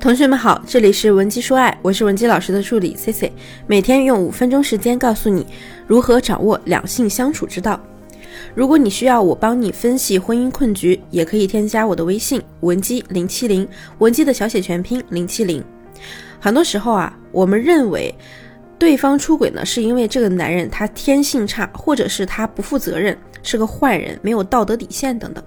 [0.00, 3.32] 同学们好，这里是文姬说爱，我是文姬老师的助理 C C，
[3.66, 5.44] 每天用五分钟时间告诉你
[5.88, 7.80] 如何掌握两性相处之道。
[8.54, 15.62] 如果你需要我帮你分析婚姻困局，也可以添加我的微信文姬零七零，文姬的小写全拼零七零。
[16.38, 18.14] 很多时候啊，我们认为
[18.78, 25.42] 对方出轨呢，是因为这个男人他天性差，或者是他不负责任，是个坏人，没有道德底线等等。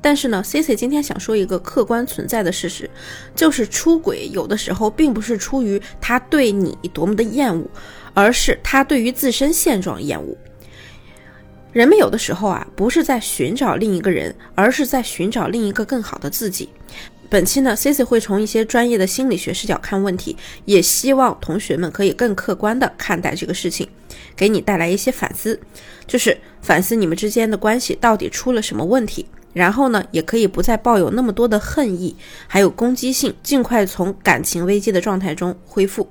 [0.00, 2.88] 但是呢，C C 今天想说一个客观存在的事实，
[3.34, 7.68] 就是出轨有的时候并不是出于他对你多么的厌恶，
[8.14, 10.34] 而是他对于自身现状厌恶。
[11.72, 16.70] 人们有的时候啊，不是在寻找另一个人，而是在寻找另一个更好的自己。
[17.30, 23.88] 本期呢，Cici 会从一些专业的心理学视角看问题，也希望同学们可以更客观的看待这个事情，
[24.34, 25.58] 给你带来一些反思，
[26.08, 29.24] 就是反思你们之间的关系到底出了什么问题。
[29.52, 32.16] 然后呢，也可以不再抱有那么多的恨意，
[32.48, 36.08] 还有攻击性，尽快从感情危机的状态中恢复。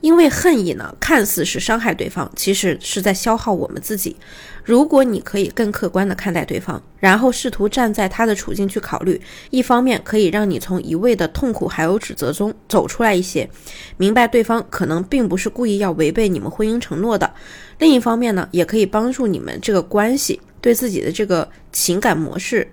[0.00, 4.16] 因为恨意呢，看似是伤害对方，其实是在消耗我们自己。
[4.64, 13.48] 如果你可以更客观的看待对方，然后试图站在他的处境去考虑，一方面可以让你从一味的痛苦还有指责中走出来一些，
[13.96, 17.26] 明白对方可能并不是故意要违背你们婚姻承诺的；
[17.78, 20.40] 另一方面呢，也可以帮助你们这个关系。
[20.60, 22.68] 对自己的这个情感模式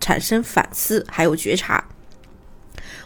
[0.00, 1.84] 产生反思，还有觉察。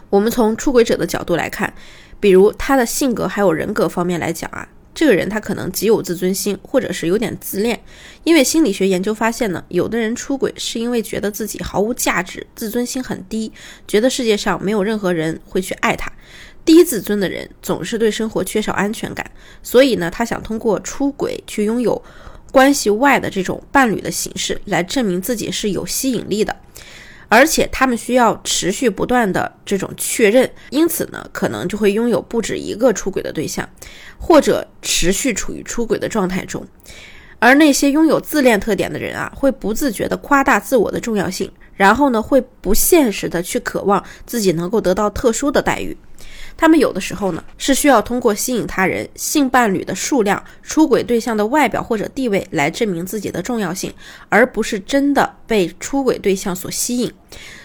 [0.09, 1.75] 我们从出轨者的角度来看，
[2.21, 7.81] 比如他的性格还有人格方面来讲啊，这个人他可能极有自尊心，或者是有点自恋。
[8.25, 13.53] 因为心理学研究发现呢，有的人出轨是因为觉得自己毫无价值，自尊心很低，
[13.87, 16.11] 觉得世界上没有任何人会去爱他。
[16.65, 19.31] 低自尊的人总是对生活缺少安全感，
[19.63, 22.03] 所以呢，他想通过出轨去拥有。
[22.51, 26.57] 关系外的这种伴侣的形式来证明自己是有吸引力的，
[27.29, 33.69] 而且他们需要持续不断的这种确认，因此呢，可能就会拥有不止一个出轨的对象，
[34.19, 36.67] 或者持续处于出轨的状态中。
[37.39, 45.97] 而那些拥有自恋特点的人啊，会不自觉地夸大自我的重要性，然后呢，会不现实的去渴望自己能够得到特殊的待遇。
[46.59, 53.95] 他们有的时候呢，是需要通过吸引他人、性伴侣的数量、出轨对象的外表或者地位来证明自己的重要性，
[54.29, 57.13] 而不是真的被出轨对象所吸引。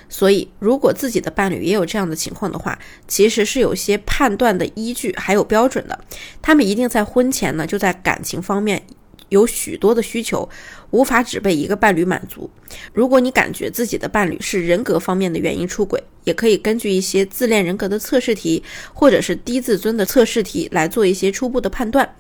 [0.08, 2.78] 所以，如果自己的伴侣也有这样的情况的话，
[3.08, 6.00] 其实是有些判断的依据还有标准的。
[6.40, 8.84] 他们一定在婚前呢，就在感情方面。
[9.30, 10.48] 有许多的需求
[10.92, 12.50] 无法只被一个伴侣满足。
[12.94, 18.64] 如果你感觉自己的伴侣是人格方面的原因出轨，也可以根据一些自恋人格的测试题，
[18.94, 22.16] 或者是低自尊的测试题来做一些初步的判断。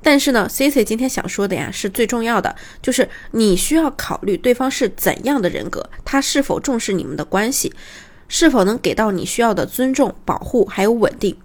[0.00, 7.72] 但是呢，C C 今天想说的呀，是最重要的，就是你需要考虑对方是怎样的人格，他是否重视你们的关系，
[8.28, 11.36] 是否能给到你需要的尊重、保护还有稳定。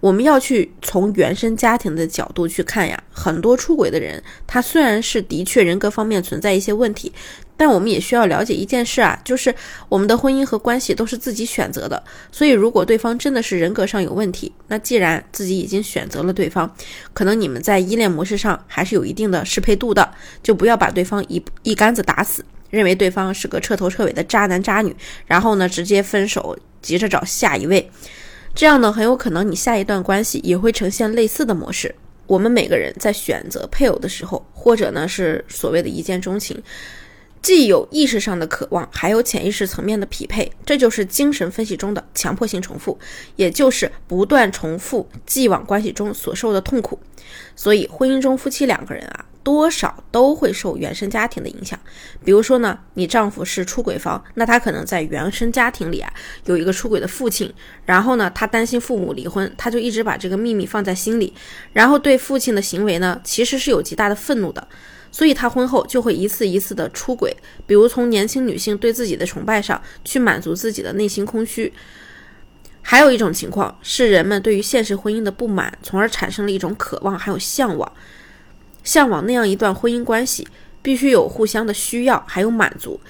[0.00, 7.12] 我们要去从原生家庭的角度去看呀，很多出轨的人，他虽然是的确人格方面存在一些问题，
[7.56, 9.54] 但我们也需要了解一件事啊，就是
[9.88, 12.02] 我们的婚姻和关系都是自己选择的。
[12.30, 16.72] 所以，如果对方真的是人格上有问题，那既然自己已经选择了对方，
[17.12, 20.08] 可能你们在依恋模式上还是有一定的适配度的，
[20.42, 24.94] 就不要把对方一一竿子打死，认为对方是个彻头彻尾的渣男渣女，
[25.26, 27.90] 然后呢直接分手，急着找下一位。
[28.58, 31.94] 这样呢，很有可能你下一段关系也会呈现类似的模式。
[32.26, 36.60] 我们每个人在选择配偶的时候，或者呢是所谓的一见钟情，
[37.40, 42.98] 既有意识上的渴望，还有潜意识层面的匹配，这就是精神分析中的强迫性重复，
[43.36, 46.98] 也就是不断重复既往关系中所受的痛苦。
[47.54, 49.24] 所以，婚姻中夫妻两个人啊。
[49.48, 51.80] 多少都会受原生家庭的影响，
[52.22, 56.12] 比如说呢，你丈夫是出轨方，那他可能在原生家庭里啊
[56.44, 57.50] 有一个出轨的父亲，
[57.86, 61.32] 然后呢，他担心父母离婚，他就一直把这个秘密放在心里，
[61.72, 64.68] 然后对父亲的行为呢，其实是有极大的愤怒的，
[65.10, 67.34] 所以他婚后就会一次一次的出轨，
[67.66, 71.72] 比如从年轻女性对自己的崇拜上去满足自己的内心空虚，
[72.82, 77.90] 还有一种情况是人们对于现实婚姻的不满，从而产生了一种渴望还有向往。
[78.84, 80.46] 向往那样一段婚姻关系，
[80.82, 83.00] 必须有互相的需要，还有满足。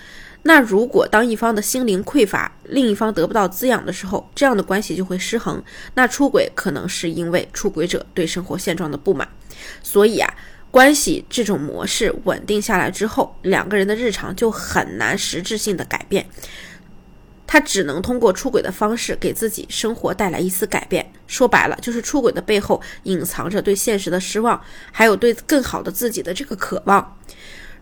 [0.45, 5.63] 那如果当一方的心灵匮乏，另一方得不到滋养的时候，这样的关系就会失衡。
[5.95, 9.29] 那出轨可能是因为出轨者对生活现状的不满。
[9.83, 10.33] 所以啊，
[10.71, 16.25] 关系这种模式稳定下来之后，两个人的日常就很难实质性的改变。
[17.49, 21.11] 他只能通过出轨的方式给自己生活带来一丝改变。
[21.27, 24.63] 说白了，就是出轨的背后隐藏着对现实的失望，
[24.93, 27.17] 还有对更好的自己的这个渴望。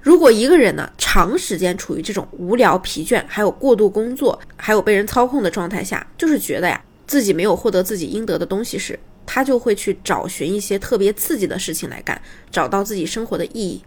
[0.01, 8.97] 如果一个人呢长时间处于这种无聊、疲倦，还有过度工作，还有被人操控的状态下，就是觉得呀，自己没有获得自己应得的东西时，
[9.27, 12.19] 他就会去找寻一些特别刺激的事情来干，
[12.51, 13.83] 找到自己生活的意义。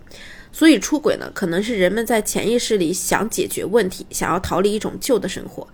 [0.51, 5.65] 所以出轨呢，可能是人们在潜意识里想解决问题，想要逃离一种旧的生活。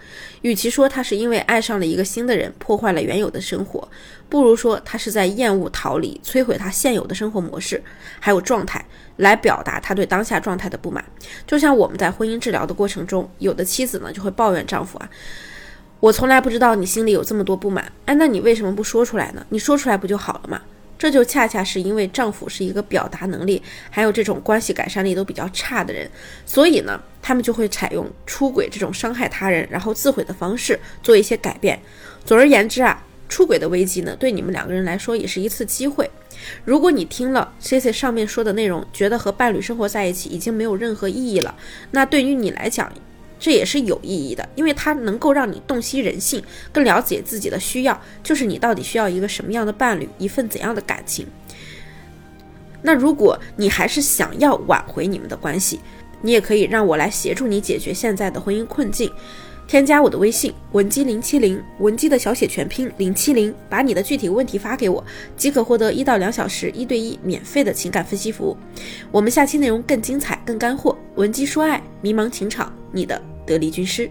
[0.42, 3.88] 与其说他是因为爱上了一个新的人，破坏了原有的生活，
[4.28, 7.82] 不如说他是在厌恶、逃离、摧毁他现有的生活模式，
[8.20, 8.86] 还有状态，
[9.16, 11.04] 来表达他对当下状态的不满。
[11.48, 15.10] 就像我们在婚姻治疗的过程中，有的妻子呢就会抱怨丈夫啊，
[16.06, 19.44] 我从来不知道你心里有这么多不满，哎，那你为什么不说出来呢？
[19.50, 20.62] 你说出来不就好了吗？
[21.00, 23.60] 这就恰恰是因为丈夫是一个表达能力
[23.90, 26.08] 还有这种关系改善力都比较差的人，
[26.46, 31.80] 所以呢，他们就会采用出轨这种伤害他人然后自毁的方式做一些改变。
[32.24, 36.08] 总而言之啊，出轨的危机呢，对你们两个人来说也是一次机会。
[36.64, 41.56] 如果你听了 C C 上面说的内容，觉得和伴侣生活在一起已经没有任何意义了，
[41.90, 42.94] 那对于你来讲，
[43.40, 51.28] 这也是有意义的，因为它能够让你洞悉人性，更了解自己的需要，就是你到底需要一个什么样的伴侣，一份怎样的感情。
[52.82, 55.80] 那如果你还是想要挽回你们的关系，
[56.22, 59.12] 你也可以让我来协助你解决现在的婚姻困境。
[59.68, 65.04] 添加我的微信文姬零七零，文姬的小写全拼零七零，把你的具体问题发给我，
[65.36, 68.56] 即可获得一到两小时一对一免费的情感分析服务。
[69.12, 74.10] 我们下期内容更精彩、更干货，文姬说爱，迷茫情场，你的得力军师。